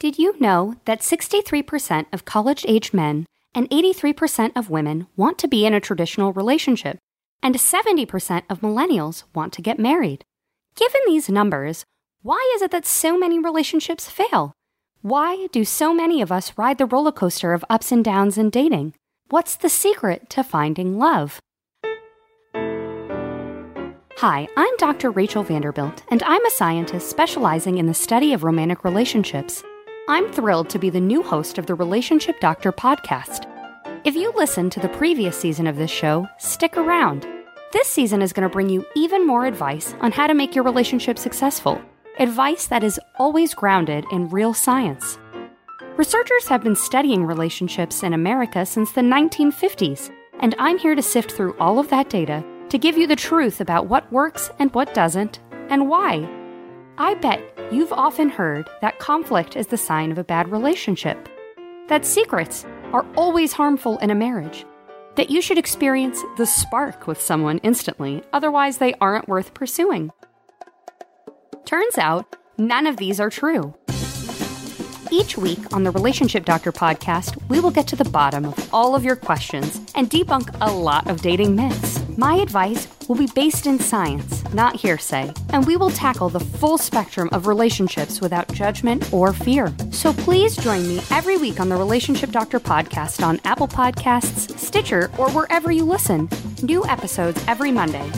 [0.00, 5.48] Did you know that 63% of college aged men and 83% of women want to
[5.48, 6.98] be in a traditional relationship,
[7.42, 10.24] and 70% of millennials want to get married?
[10.76, 11.84] Given these numbers,
[12.22, 14.52] why is it that so many relationships fail?
[15.02, 18.50] Why do so many of us ride the roller coaster of ups and downs in
[18.50, 18.94] dating?
[19.30, 21.40] What's the secret to finding love?
[24.18, 25.10] Hi, I'm Dr.
[25.10, 29.64] Rachel Vanderbilt, and I'm a scientist specializing in the study of romantic relationships.
[30.10, 33.44] I'm thrilled to be the new host of the Relationship Doctor podcast.
[34.04, 37.26] If you listened to the previous season of this show, stick around.
[37.74, 40.64] This season is going to bring you even more advice on how to make your
[40.64, 41.78] relationship successful.
[42.18, 45.18] Advice that is always grounded in real science.
[45.98, 51.32] Researchers have been studying relationships in America since the 1950s, and I'm here to sift
[51.32, 54.94] through all of that data to give you the truth about what works and what
[54.94, 56.37] doesn't, and why.
[57.00, 61.28] I bet you've often heard that conflict is the sign of a bad relationship,
[61.86, 64.66] that secrets are always harmful in a marriage,
[65.14, 70.10] that you should experience the spark with someone instantly, otherwise, they aren't worth pursuing.
[71.64, 73.76] Turns out, none of these are true.
[75.12, 78.96] Each week on the Relationship Doctor podcast, we will get to the bottom of all
[78.96, 81.97] of your questions and debunk a lot of dating myths.
[82.18, 86.76] My advice will be based in science, not hearsay, and we will tackle the full
[86.76, 89.72] spectrum of relationships without judgment or fear.
[89.92, 95.12] So please join me every week on the Relationship Doctor podcast on Apple Podcasts, Stitcher,
[95.16, 96.28] or wherever you listen.
[96.60, 98.10] New episodes every Monday.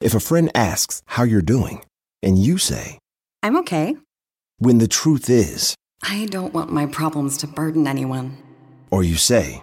[0.00, 1.84] If a friend asks how you're doing,
[2.22, 3.00] and you say,
[3.42, 3.96] I'm okay.
[4.58, 8.38] when the truth is, I don't want my problems to burden anyone.
[8.92, 9.62] or you say,